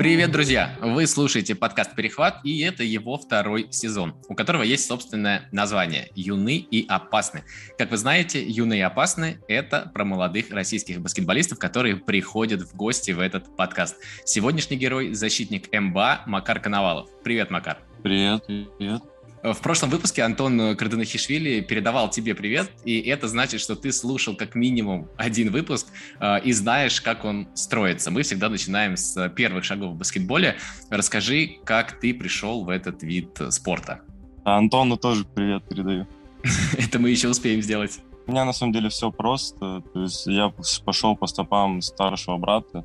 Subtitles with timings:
[0.00, 0.78] Привет, друзья!
[0.80, 6.56] Вы слушаете подкаст «Перехват», и это его второй сезон, у которого есть собственное название «Юны
[6.56, 7.42] и опасны».
[7.76, 13.10] Как вы знаете, «Юны и опасны»— это про молодых российских баскетболистов, которые приходят в гости
[13.10, 13.96] в этот подкаст.
[14.24, 17.10] Сегодняшний герой— защитник МБА Макар Коновалов.
[17.22, 17.76] Привет, Макар!
[18.02, 19.02] Привет, привет.
[19.42, 24.54] В прошлом выпуске Антон Карденахишвили передавал тебе привет, и это значит, что ты слушал как
[24.54, 25.86] минимум один выпуск
[26.20, 28.10] э, и знаешь, как он строится.
[28.10, 30.56] Мы всегда начинаем с первых шагов в баскетболе.
[30.90, 34.02] Расскажи, как ты пришел в этот вид спорта.
[34.44, 36.06] А Антону тоже привет передаю.
[36.78, 37.98] это мы еще успеем сделать.
[38.26, 39.82] У меня на самом деле все просто.
[39.94, 40.52] То есть я
[40.84, 42.84] пошел по стопам старшего брата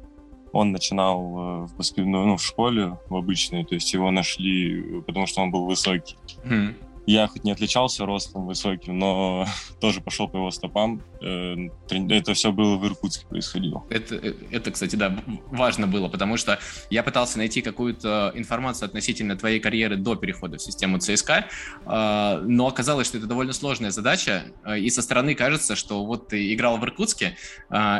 [0.55, 5.27] он начинал э, в, баскетбол, ну, в школе, в обычной, то есть его нашли, потому
[5.27, 6.15] что он был высокий.
[6.45, 6.75] Mm.
[7.05, 9.45] Я хоть не отличался ростом высоким, но
[9.79, 11.01] тоже пошел по его стопам.
[11.21, 11.55] Э,
[11.89, 13.83] это все было в Иркутске происходило.
[13.89, 15.15] Это, э, это, кстати, да,
[15.51, 20.61] важно было, потому что я пытался найти какую-то информацию относительно твоей карьеры до перехода в
[20.61, 21.45] систему ЦСКА,
[21.85, 24.45] э, но оказалось, что это довольно сложная задача,
[24.77, 27.37] и со стороны кажется, что вот ты играл в Иркутске,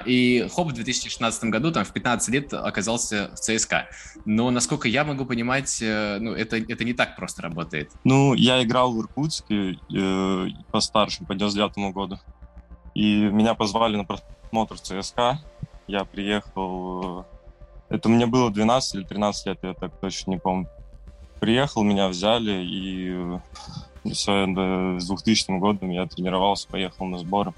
[0.06, 3.88] и хоп, в 2016 году, там, в 15 лет оказался в ЦСКА.
[4.26, 7.92] Но, насколько я могу понимать, ну, это, это не так просто работает.
[8.04, 12.20] Ну, я играл в Иркутске э, по старшему, по 99 году.
[12.94, 15.40] И меня позвали на просмотр ЦСКА.
[15.88, 17.22] Я приехал...
[17.22, 20.68] Э, это мне было 12 или 13 лет, я так точно не помню.
[21.40, 23.40] Приехал, меня взяли, и э,
[24.12, 24.46] все,
[25.00, 27.54] с 2000 годом я тренировался, поехал на сборы.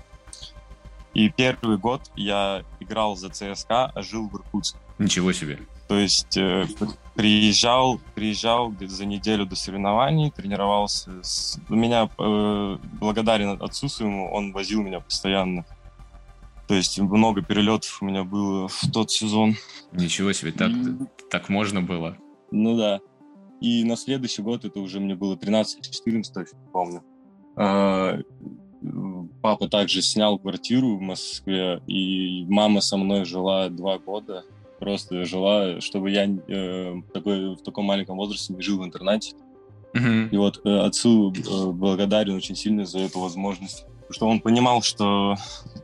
[1.13, 4.77] И первый год я играл за ЦСКА, а жил в Иркутске.
[4.99, 5.59] Ничего себе.
[5.87, 6.67] То есть э,
[7.17, 11.11] приезжал, приезжал где-то за неделю до соревнований, тренировался.
[11.23, 11.59] С...
[11.67, 15.65] Меня э, благодарен отцу своему, он возил меня постоянно.
[16.67, 19.55] То есть много перелетов у меня было в тот сезон.
[19.93, 21.07] Ничего себе, так, mm.
[21.31, 22.15] так можно было?
[22.51, 22.99] Ну да.
[23.61, 27.03] И на следующий год, это уже мне было 13-14, точно помню.
[27.55, 28.19] А,
[29.41, 34.43] папа также снял квартиру в Москве, и мама со мной жила два года
[34.79, 39.33] просто жила, чтобы я э, такой, в таком маленьком возрасте не жил в интернате.
[39.93, 40.29] Mm-hmm.
[40.31, 43.85] И вот э, отцу э, благодарен очень сильно за эту возможность.
[44.07, 45.35] Потому что он понимал, что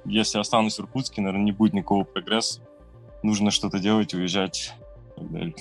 [0.06, 2.62] если останусь в Иркутске, наверное, не будет никакого прогресса.
[3.22, 4.74] Нужно что-то делать, уезжать
[5.16, 5.56] и так далее.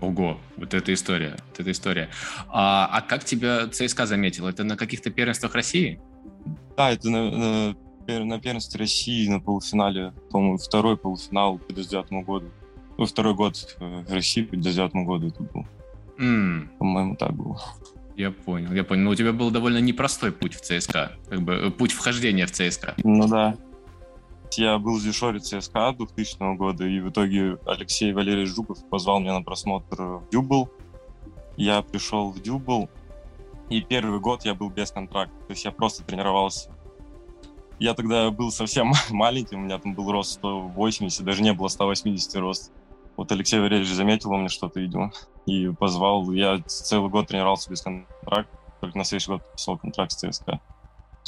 [0.00, 2.08] Ого, вот эта история, вот эта история.
[2.48, 4.46] А, а как тебя ЦСКА заметил?
[4.46, 6.00] Это на каких-то первенствах России?
[6.76, 12.46] Да, это на, на на первенстве России на полуфинале, по-моему, второй полуфинал по 99 году.
[12.98, 15.66] Ну, второй год в России по 99 году это был.
[16.18, 16.68] Mm.
[16.78, 17.60] По-моему, так было.
[18.16, 19.04] Я понял, я понял.
[19.04, 22.52] Но у тебя был довольно непростой путь в ЦСКА, как бы э, путь вхождения в
[22.52, 22.94] ЦСКА.
[23.02, 23.56] Ну да.
[24.56, 29.34] Я был в Зюшоре ЦСКА 2000 года, и в итоге Алексей Валерьевич Жуков позвал меня
[29.34, 30.68] на просмотр в Дюбл.
[31.56, 32.90] Я пришел в Дюбл,
[33.70, 35.34] и первый год я был без контракта.
[35.46, 36.70] То есть я просто тренировался
[37.80, 42.36] я тогда был совсем маленький, у меня там был рост 180, даже не было 180
[42.36, 42.70] рост.
[43.16, 45.12] Вот Алексей Валерьевич заметил у меня что-то, видимо,
[45.46, 46.30] и позвал.
[46.30, 50.60] Я целый год тренировался без контракта, только на следующий год подписал контракт с ЦСКА.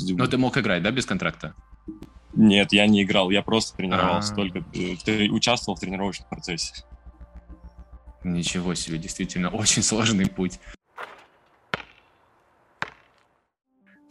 [0.00, 1.54] Но ты мог играть, да, без контракта?
[2.34, 4.36] Нет, я не играл, я просто тренировался, А-а-а.
[4.36, 4.64] только
[5.04, 6.84] ты участвовал в тренировочном процессе.
[8.24, 10.60] Ничего себе, действительно, очень сложный путь.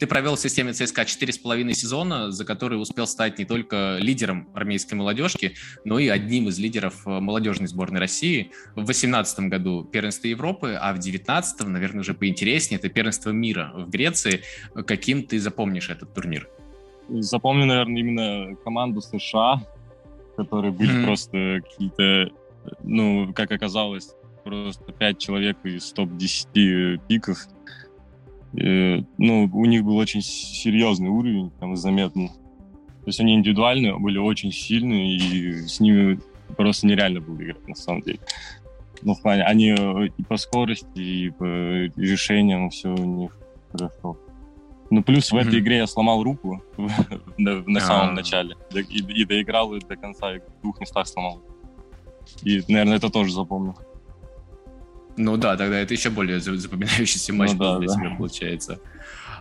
[0.02, 4.98] Ты провел в системе ЦСКА 4,5 сезона, за которые успел стать не только лидером армейской
[4.98, 5.54] молодежки,
[5.84, 8.50] но и одним из лидеров э, молодежной сборной России.
[8.72, 13.90] В 2018 году первенство Европы, а в 2019, наверное, уже поинтереснее, это первенство мира в
[13.90, 14.42] Греции.
[14.88, 16.48] Каким ты запомнишь этот турнир?
[17.08, 19.62] Запомню, наверное, именно команду США,
[20.36, 21.04] которые были mm-hmm.
[21.04, 22.34] просто какие-то,
[22.82, 27.46] ну, как оказалось, просто пять человек из топ-10 пиков
[28.54, 32.28] Э, ну, у них был очень серьезный уровень, там, заметно.
[32.28, 36.20] То есть они индивидуальные, были очень сильные, и с ними
[36.56, 38.20] просто нереально было играть, на самом деле.
[39.02, 43.36] Ну, в плане, они э, и по скорости, и по решениям все у них
[43.72, 44.18] хорошо.
[44.90, 46.62] Ну, плюс в этой игре я сломал руку
[47.38, 48.12] на, на самом а.
[48.12, 48.56] начале.
[48.74, 51.40] И, и доиграл и до конца, и в двух местах сломал.
[52.42, 53.74] И, наверное, это тоже запомнил.
[55.16, 57.94] Ну да, тогда это еще более запоминающийся матч ну, да, для да.
[57.94, 58.78] тебя получается.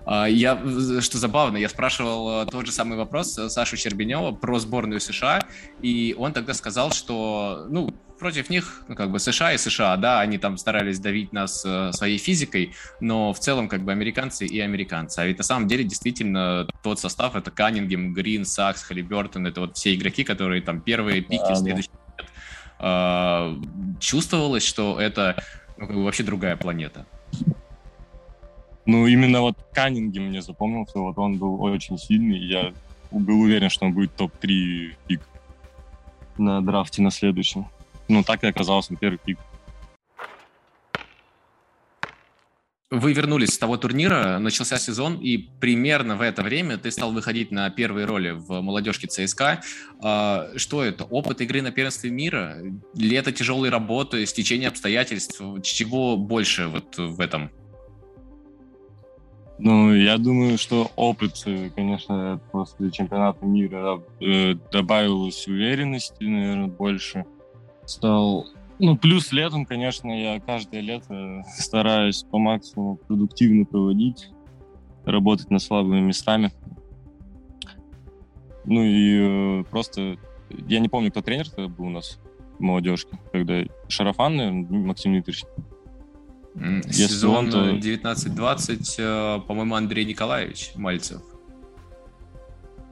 [0.06, 0.58] А, я,
[1.02, 5.42] что забавно, я спрашивал э, тот же самый вопрос Сашу Щербинева про сборную США,
[5.82, 10.20] и он тогда сказал, что, ну, против них, ну, как бы США и США, да,
[10.22, 14.60] они там старались давить нас э, своей физикой, но в целом как бы американцы и
[14.60, 15.20] американцы.
[15.20, 19.76] А ведь на самом деле действительно тот состав, это Каннингем, Грин, Сакс, Халибертон, это вот
[19.76, 21.90] все игроки, которые там первые пики да, в следующий
[22.80, 23.56] э,
[24.00, 25.44] чувствовалось, что это
[25.90, 27.06] ну, вообще другая планета?
[28.86, 32.74] Ну, именно вот Каннингем мне запомнился, вот он был очень сильный, я
[33.12, 35.22] был уверен, что он будет топ-3 пик
[36.38, 37.68] на драфте на следующем.
[38.08, 39.38] Ну, так и оказался первый пик.
[42.92, 47.50] Вы вернулись с того турнира, начался сезон, и примерно в это время ты стал выходить
[47.50, 49.62] на первые роли в молодежке ЦСКА.
[50.04, 51.06] А, что это?
[51.06, 52.58] Опыт игры на первенстве мира?
[52.94, 55.42] Лето тяжелой работы, стечение обстоятельств?
[55.64, 57.50] Чего больше вот в этом?
[59.58, 67.26] Ну, я думаю, что опыт, э, конечно, после чемпионата мира э, добавилось уверенности, наверное, больше.
[67.86, 68.48] Стал
[68.82, 74.30] ну, плюс летом, конечно, я каждое лето стараюсь по максимуму продуктивно проводить,
[75.06, 76.52] работать над слабыми местами.
[78.66, 80.18] Ну и э, просто,
[80.68, 82.20] я не помню, кто тренер тогда был у нас
[82.58, 85.46] в молодежке, когда Шарафан, наверное, Максим Дмитриевич.
[86.90, 87.70] Сезон он, то...
[87.76, 91.22] 19-20, э, по-моему, Андрей Николаевич Мальцев.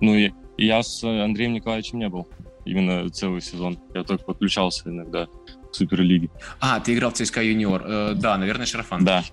[0.02, 2.28] Ну, я, я с Андреем Николаевичем не был
[2.64, 3.80] именно целый сезон.
[3.96, 5.28] Я только подключался иногда.
[5.72, 6.30] Суперлиги.
[6.60, 7.84] А, ты играл в ЦСКА Юниор.
[7.86, 9.06] Э, да, наверное, Шарафан.
[9.06, 9.24] Да.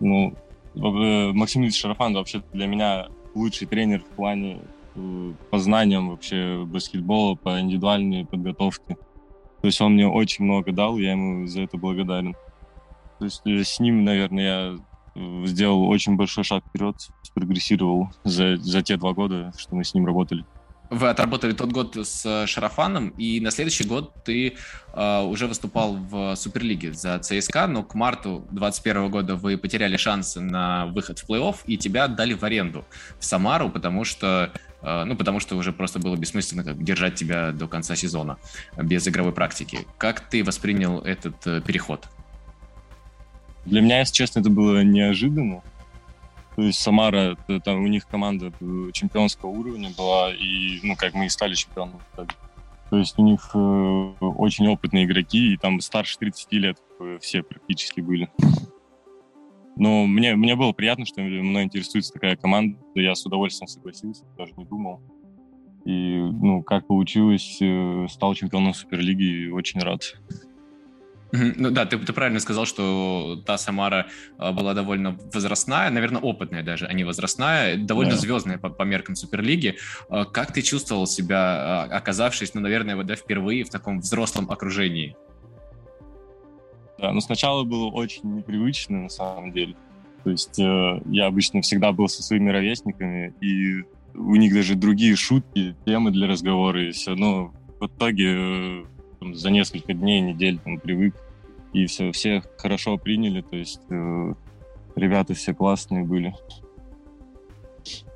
[0.00, 0.34] Ну,
[0.74, 4.60] э, Максим Ильич Шарафан вообще для меня лучший тренер в плане
[4.94, 8.96] э, по знаниям вообще баскетбола, по индивидуальной подготовке.
[9.60, 12.34] То есть он мне очень много дал, я ему за это благодарен.
[13.18, 14.44] То есть с ним, наверное,
[15.16, 19.94] я сделал очень большой шаг вперед, спрогрессировал за, за те два года, что мы с
[19.94, 20.44] ним работали
[20.94, 24.54] вы отработали тот год с э, Шарафаном, и на следующий год ты
[24.92, 30.40] э, уже выступал в Суперлиге за ЦСКА, но к марту 2021 года вы потеряли шансы
[30.40, 32.84] на выход в плей-офф, и тебя отдали в аренду
[33.18, 34.50] в Самару, потому что
[34.82, 38.38] э, ну, потому что уже просто было бессмысленно как, держать тебя до конца сезона
[38.76, 39.86] без игровой практики.
[39.98, 42.08] Как ты воспринял этот э, переход?
[43.64, 45.62] Для меня, если честно, это было неожиданно.
[46.56, 48.52] То есть Самара, там у них команда
[48.92, 52.00] чемпионского уровня была, и, ну, как мы и стали чемпионом.
[52.90, 57.42] То есть у них э, очень опытные игроки, и там старше 30 лет э, все
[57.42, 58.30] практически были.
[59.76, 62.78] Но мне, мне было приятно, что мной интересуется такая команда.
[62.94, 65.00] Я с удовольствием согласился, даже не думал.
[65.84, 70.02] И, ну, как получилось, э, стал чемпионом Суперлиги, и очень рад.
[71.36, 74.06] Ну да, ты, ты правильно сказал, что та Самара
[74.38, 78.18] а, была довольно возрастная, наверное, опытная даже, а не возрастная, довольно да.
[78.18, 79.76] звездная по, по меркам Суперлиги.
[80.08, 84.48] А, как ты чувствовал себя, а, оказавшись, ну, наверное, вот, да, впервые в таком взрослом
[84.48, 85.16] окружении?
[86.98, 89.74] Да, ну сначала было очень непривычно, на самом деле.
[90.22, 93.82] То есть э, я обычно всегда был со своими ровесниками, и
[94.14, 97.16] у них даже другие шутки, темы для разговора, и все.
[97.16, 98.84] Но в итоге э,
[99.18, 101.14] там, за несколько дней, недель там, привык
[101.74, 104.34] и все, все хорошо приняли, то есть э,
[104.96, 106.34] ребята все классные были.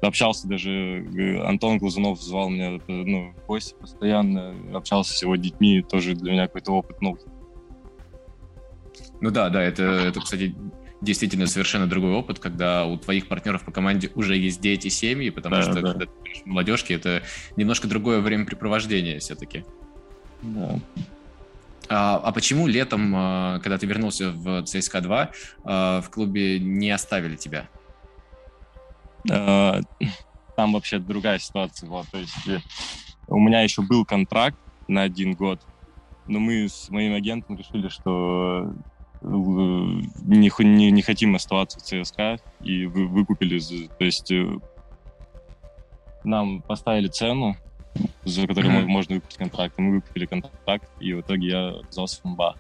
[0.00, 5.36] Общался даже, э, Антон Глазунов звал меня э, ну, в гости постоянно, общался с его
[5.36, 7.20] детьми, тоже для меня какой-то опыт новый.
[9.20, 10.54] Ну да, да, это, это, кстати,
[11.00, 15.56] действительно совершенно другой опыт, когда у твоих партнеров по команде уже есть дети, семьи, потому
[15.56, 15.80] да, что да.
[15.82, 16.10] когда ты
[16.44, 17.22] в молодежке, это
[17.56, 19.64] немножко другое времяпрепровождение все-таки.
[20.42, 20.78] Да.
[21.88, 25.30] А, а почему летом, а, когда ты вернулся в ЦСКА 2,
[25.64, 27.68] а, в клубе не оставили тебя?
[29.24, 32.02] Там вообще другая ситуация была.
[32.10, 32.58] То есть э,
[33.28, 35.60] у меня еще был контракт на один год,
[36.26, 38.72] но мы с моим агентом решили, что
[39.20, 43.60] э, не, не, не хотим оставаться в ЦСКА и вы, выкупили.
[43.60, 44.58] То есть э,
[46.24, 47.56] нам поставили цену
[48.24, 48.86] за который mm-hmm.
[48.86, 49.74] можно выпустить контракт.
[49.78, 52.56] Мы выкупили контракт, и в итоге я оказался в МБА.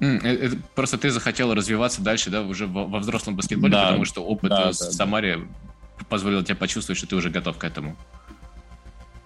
[0.00, 4.04] Mm, это, просто ты захотел развиваться дальше, да, уже во, во взрослом баскетболе, да, потому
[4.04, 6.04] что опыт да, в да, Самаре да.
[6.08, 7.96] позволил тебе почувствовать, что ты уже готов к этому.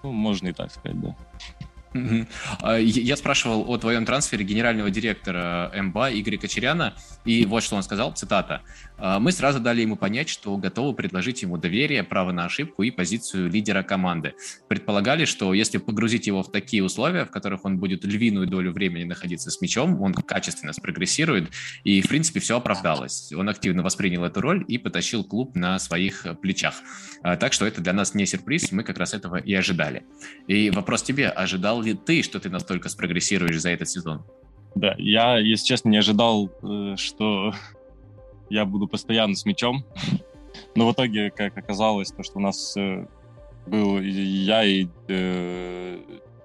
[0.03, 1.15] Ну, можно и так сказать, да.
[1.93, 6.93] А, я спрашивал о твоем трансфере генерального директора МБА Игоря Кочеряна,
[7.25, 8.61] и вот что он сказал, цитата.
[8.97, 12.91] «А, «Мы сразу дали ему понять, что готовы предложить ему доверие, право на ошибку и
[12.91, 14.33] позицию лидера команды.
[14.69, 19.03] Предполагали, что если погрузить его в такие условия, в которых он будет львиную долю времени
[19.03, 21.49] находиться с мячом, он качественно спрогрессирует,
[21.83, 23.33] и, в принципе, все оправдалось.
[23.33, 26.75] Он активно воспринял эту роль и потащил клуб на своих плечах.
[27.23, 30.03] А, так что это для нас не сюрприз, мы как раз этого и ожидали.
[30.47, 34.23] И вопрос тебе, ожидал ли ты, что ты настолько спрогрессируешь за этот сезон?
[34.75, 37.53] Да, я, если честно, не ожидал, э, что
[38.49, 39.85] я буду постоянно с мячом.
[40.75, 43.05] Но в итоге, как оказалось, то, что у нас э,
[43.67, 45.99] был я и э,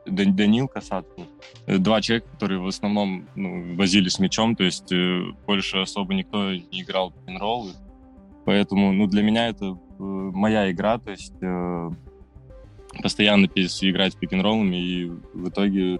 [0.06, 1.26] Данил Касаткин,
[1.66, 6.52] два человека, которые в основном ну, возили с мячом, то есть э, больше особо никто
[6.52, 7.38] не играл в пин
[8.44, 11.90] Поэтому ну, для меня это э, моя игра, то есть э,
[13.02, 15.98] постоянно играть с пик и в итоге э,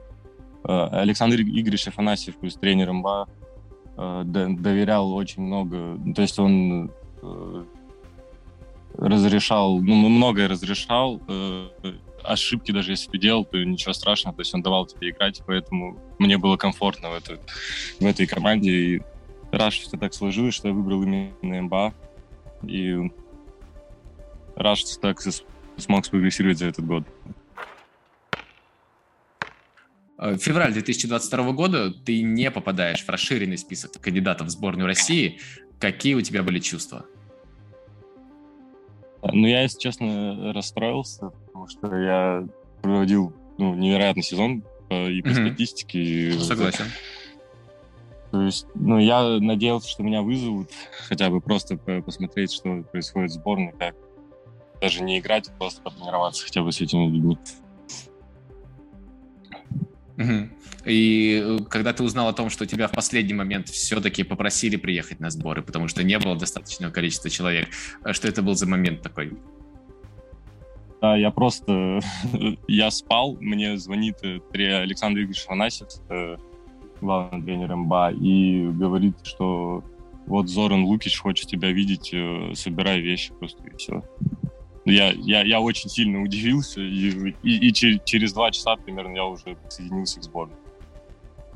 [0.65, 3.29] Александр Игоревич Афанасьев, плюс тренер МБА,
[3.97, 6.91] э, доверял очень много, то есть он
[7.23, 7.65] э,
[8.99, 11.21] разрешал, ну, многое разрешал,
[12.23, 15.99] ошибки даже если ты делал, то ничего страшного, то есть он давал тебе играть, поэтому
[16.19, 17.39] мне было комфортно в, этой
[18.01, 19.03] в этой команде, и
[19.53, 21.95] рад, что так сложилось, что я выбрал именно МБА,
[22.67, 23.11] и
[24.57, 25.21] рад, что так
[25.77, 27.05] смог спрогрессировать за этот год.
[30.19, 35.39] Э, февраль 2022 года ты не попадаешь в расширенный список кандидатов в сборную России.
[35.79, 37.05] Какие у тебя были чувства?
[39.23, 42.47] Ну, я, если честно, расстроился, потому что я
[42.83, 45.49] проводил ну, невероятный сезон и по mm-hmm.
[45.49, 45.99] статистике.
[45.99, 46.85] И Согласен.
[48.31, 50.71] То есть, ну, я надеялся, что меня вызовут,
[51.09, 53.97] хотя бы просто посмотреть, что происходит в сборной, как
[54.81, 57.39] даже не играть, а просто потренироваться хотя бы с этими людьми.
[60.19, 60.49] Угу.
[60.87, 65.21] И э, когда ты узнал о том, что тебя в последний момент все-таки попросили приехать
[65.21, 67.69] на сборы, потому что не было достаточного количества человек,
[68.05, 69.33] э, что это был за момент такой?
[71.03, 72.01] Да, я просто...
[72.69, 75.89] я спал, мне звонит э, Александр Игоревич Фанасьев,
[77.01, 79.85] главный тренер МБА, и говорит, что
[80.27, 82.15] вот Зоран Лукич хочет тебя видеть,
[82.57, 84.03] собирай вещи просто, и все.
[84.87, 89.57] Я, я, я очень сильно удивился, и, и, и через два часа примерно я уже
[89.57, 90.57] присоединился к сборной.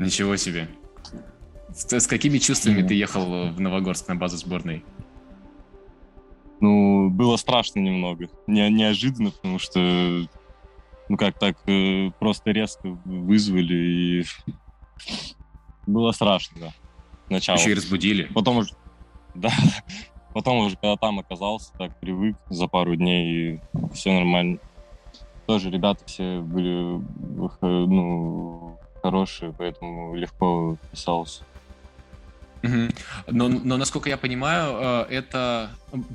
[0.01, 0.69] Ничего себе.
[1.73, 4.85] С, с какими чувствами ты ехал в Новогорск на базу сборной?
[6.61, 8.29] Ну, было страшно немного.
[8.49, 9.81] Не, неожиданно, потому что,
[11.09, 14.25] ну как так, э, просто резко вызвали, и
[15.87, 16.75] было страшно, да.
[17.29, 17.59] Сначала.
[17.59, 18.25] Еще и разбудили.
[18.35, 18.75] Потом уже,
[19.37, 19.53] да,
[20.33, 23.61] Потом уже, когда там оказался, так привык за пару дней, и
[23.93, 24.59] все нормально.
[25.47, 27.01] Тоже ребята все были
[27.63, 31.43] ну, хорошие, поэтому легко писался.
[32.63, 35.71] Но, но, насколько я понимаю, э, это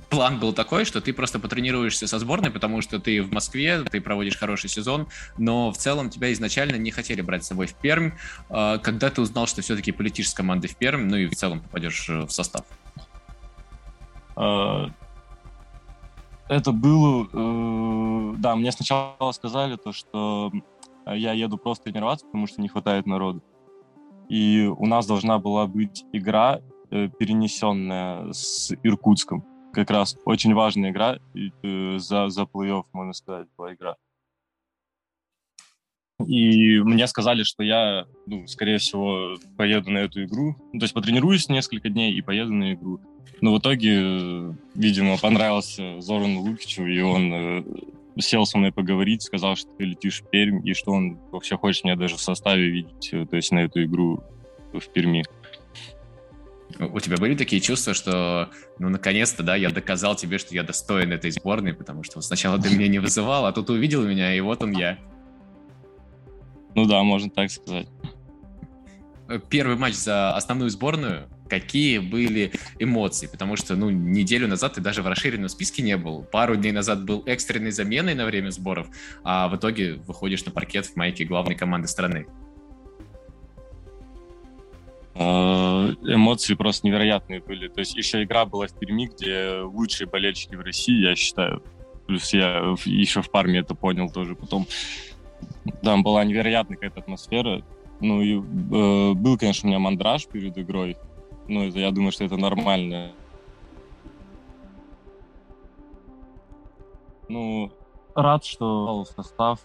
[0.09, 3.99] план был такой, что ты просто потренируешься со сборной, потому что ты в Москве, ты
[3.99, 5.07] проводишь хороший сезон,
[5.37, 8.11] но в целом тебя изначально не хотели брать с собой в Пермь.
[8.49, 11.61] Э, когда ты узнал, что все-таки полетишь с командой в Пермь, ну и в целом
[11.61, 12.65] попадешь э, в состав?
[14.37, 14.87] Э,
[16.47, 17.27] это было...
[17.31, 20.51] Э, да, мне сначала сказали то, что
[21.05, 23.43] я еду просто тренироваться, потому что не хватает народу.
[24.29, 26.61] И у нас должна была быть игра,
[26.91, 29.43] э, перенесенная с Иркутском.
[29.73, 31.17] Как раз очень важная игра,
[31.99, 33.97] за, за плей-офф, можно сказать, была игра.
[36.25, 40.55] И мне сказали, что я, ну, скорее всего, поеду на эту игру.
[40.71, 43.01] Ну, то есть потренируюсь несколько дней и поеду на игру.
[43.41, 47.63] Но в итоге, видимо, понравился Зорану Лукичу, и он э,
[48.17, 51.83] сел со мной поговорить, сказал, что ты летишь в Пермь, и что он вообще хочет
[51.83, 54.23] меня даже в составе видеть, э, то есть на эту игру
[54.71, 55.25] в Перми.
[56.79, 61.11] У тебя были такие чувства, что, ну, наконец-то, да, я доказал тебе, что я достоин
[61.11, 64.63] этой сборной, потому что сначала ты меня не вызывал, а тут увидел меня, и вот
[64.63, 64.97] он я.
[66.75, 67.87] Ну да, можно так сказать.
[69.49, 71.27] Первый матч за основную сборную.
[71.49, 73.27] Какие были эмоции?
[73.27, 76.23] Потому что, ну, неделю назад ты даже в расширенном списке не был.
[76.23, 78.87] Пару дней назад был экстренной заменой на время сборов,
[79.23, 82.27] а в итоге выходишь на паркет в майке главной команды страны.
[85.15, 87.67] А, эмоции просто невероятные были.
[87.67, 91.63] То есть еще игра была в Перми, где лучшие болельщики в России, я считаю.
[92.05, 94.67] Плюс я еще в Парме это понял тоже потом.
[95.81, 97.63] Там была невероятная какая-то атмосфера.
[97.99, 100.97] Ну, и э, был, конечно, у меня мандраж перед игрой.
[101.47, 103.11] Ну, это, я думаю, что это нормально.
[107.27, 107.71] Ну,
[108.13, 109.59] рад, что в состав,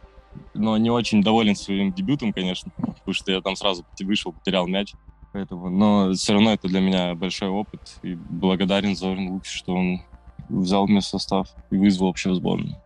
[0.54, 4.94] но не очень доволен своим дебютом, конечно, потому что я там сразу вышел, потерял мяч.
[5.32, 7.98] Поэтому, но все равно это для меня большой опыт.
[8.02, 10.00] И благодарен Зорин Лукс, что он
[10.48, 12.76] взял меня в состав и вызвал вообще в сборную.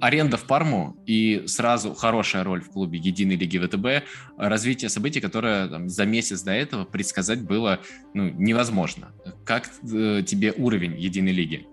[0.00, 5.68] Аренда в Парму и сразу хорошая роль в клубе Единой Лиги ВТБ, развитие событий, которое
[5.68, 7.80] там, за месяц до этого предсказать было
[8.14, 9.12] ну, невозможно.
[9.44, 11.66] Как э, тебе уровень Единой Лиги?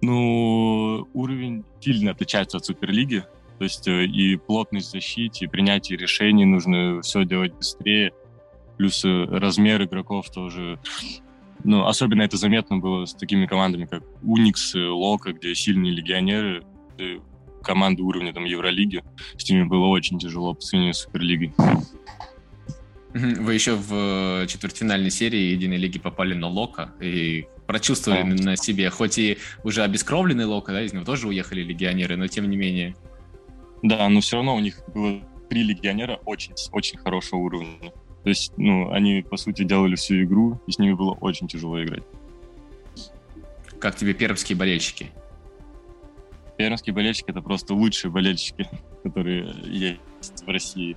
[0.00, 3.24] Ну, уровень сильно отличается от Суперлиги.
[3.58, 8.12] То есть э, и плотность защиты, и принятие решений нужно все делать быстрее.
[8.76, 10.78] Плюс э, размер игроков тоже
[11.64, 16.64] ну, особенно это заметно было с такими командами, как Уникс, Лока, где сильные легионеры.
[17.62, 19.02] команды уровня там Евролиги.
[19.36, 21.52] С ними было очень тяжело по сравнению с Суперлигой.
[23.14, 28.44] Вы еще в четвертьфинальной серии Единой Лиги попали на Лока и прочувствовали да.
[28.44, 32.48] на себе, хоть и уже обескровленный Лока, да, из него тоже уехали легионеры, но тем
[32.48, 32.96] не менее.
[33.82, 37.92] Да, но все равно у них было три легионера очень, очень хорошего уровня.
[38.22, 41.82] То есть, ну, они, по сути, делали всю игру, и с ними было очень тяжело
[41.82, 42.02] играть.
[43.80, 45.10] Как тебе пермские болельщики?
[46.56, 48.68] Пермские болельщики— это просто лучшие болельщики,
[49.04, 50.96] которые есть в России.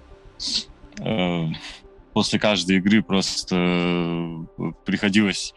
[1.00, 1.48] Э,
[2.13, 5.54] после каждой игры просто э, приходилось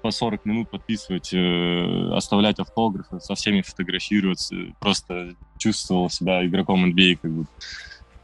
[0.00, 4.56] по 40 минут подписывать, э, оставлять автографы, со всеми фотографироваться.
[4.80, 7.46] Просто чувствовал себя игроком NBA, как бы.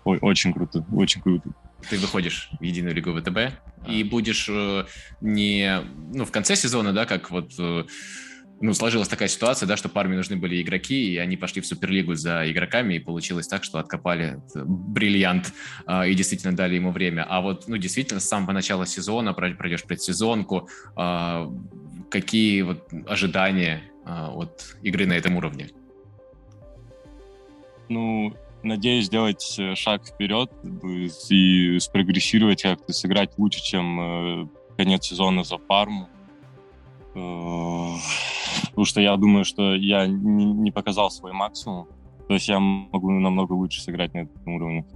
[0.04, 1.50] Ой, очень круто, очень круто
[1.88, 3.38] ты выходишь в единую лигу ВТБ
[3.87, 4.85] и будешь э,
[5.20, 5.80] не
[6.12, 7.85] ну, в конце сезона, да, как вот э,
[8.61, 12.14] ну, сложилась такая ситуация, да, что парме нужны были игроки, и они пошли в Суперлигу
[12.14, 15.52] за игроками, и получилось так, что откопали бриллиант
[15.87, 17.25] э, и действительно дали ему время.
[17.28, 21.47] А вот, ну, действительно, с самого начала сезона пройдешь предсезонку, э,
[22.11, 25.70] какие вот ожидания э, от игры на этом уровне?
[27.88, 30.50] Ну, надеюсь сделать э, шаг вперед
[31.30, 36.08] и спрогрессировать как-то, сыграть лучше, чем э, конец сезона за Парму.
[37.14, 37.94] Э,
[38.66, 41.88] потому что я думаю, что я не показал свой максимум.
[42.26, 44.86] То есть я могу намного лучше сыграть на этом уровне.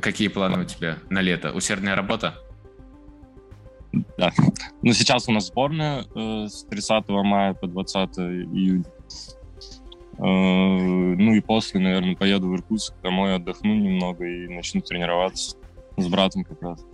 [0.00, 1.52] Какие планы у тебя на лето?
[1.52, 2.34] Усердная работа?
[4.16, 4.32] Да.
[4.80, 6.04] Ну, сейчас у нас сборная
[6.48, 8.84] с 30 мая по 20 июня.
[10.18, 15.56] Э, ну и после, наверное, поеду в Иркутск домой, отдохну немного и начну тренироваться
[15.96, 16.84] с братом как раз.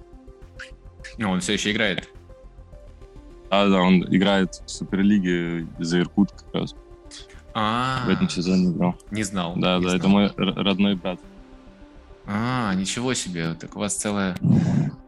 [1.16, 2.08] Ну, он все еще играет?
[3.50, 6.74] Да, да, он играет в Суперлиге за Иркут как раз.
[7.54, 8.96] А, в этом сезоне играл.
[9.10, 9.54] Не знал.
[9.56, 9.96] Да, не да, знал.
[9.96, 11.18] это мой родной брат.
[12.26, 13.54] А, ничего себе.
[13.54, 14.36] Так у вас целая,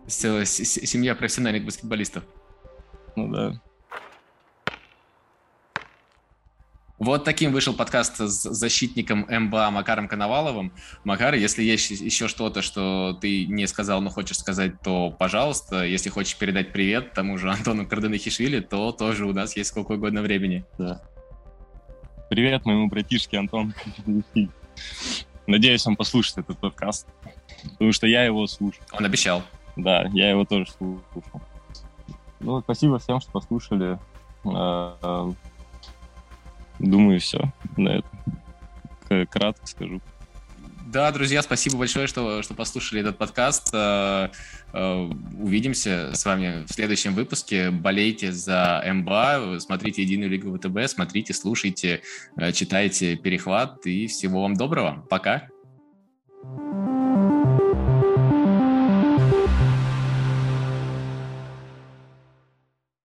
[0.06, 2.24] целая семья профессиональных баскетболистов.
[3.14, 3.60] Ну да.
[7.00, 10.70] Вот таким вышел подкаст с защитником МБА Макаром Коноваловым.
[11.02, 16.10] Макар, если есть еще что-то, что ты не сказал, но хочешь сказать, то, пожалуйста, если
[16.10, 20.66] хочешь передать привет тому же Антону Карденахишвили, то тоже у нас есть сколько угодно времени.
[20.76, 21.00] Да.
[22.28, 23.72] Привет моему братишке Антон.
[25.46, 27.06] Надеюсь, он послушает этот подкаст,
[27.62, 28.82] потому что я его слушал.
[28.92, 29.42] Он обещал.
[29.74, 31.02] Да, я его тоже слушал.
[32.40, 33.98] Ну, спасибо всем, что послушали.
[36.80, 38.00] Думаю, все на
[39.08, 39.26] это.
[39.26, 40.00] Кратко скажу.
[40.86, 43.70] Да, друзья, спасибо большое, что, что послушали этот подкаст.
[43.72, 44.28] Э,
[44.72, 47.70] э, увидимся с вами в следующем выпуске.
[47.70, 52.02] Болейте за МБА, смотрите Единую Лигу ВТБ, смотрите, слушайте,
[52.36, 55.06] э, читайте Перехват и всего вам доброго.
[55.08, 55.48] Пока.